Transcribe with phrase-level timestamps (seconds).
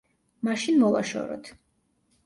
[0.47, 1.55] მაშინ მოვაშოროთ.